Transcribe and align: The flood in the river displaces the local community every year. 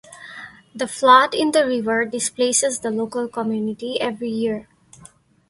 The 0.73 0.87
flood 0.87 1.35
in 1.35 1.51
the 1.51 1.63
river 1.63 2.05
displaces 2.05 2.79
the 2.79 2.89
local 2.89 3.27
community 3.27 4.01
every 4.01 4.29
year. 4.31 4.67